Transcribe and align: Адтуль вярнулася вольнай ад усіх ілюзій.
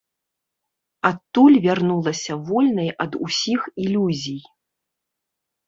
Адтуль 1.09 1.57
вярнулася 1.65 2.33
вольнай 2.49 2.89
ад 3.07 3.11
усіх 3.29 3.61
ілюзій. 3.87 4.43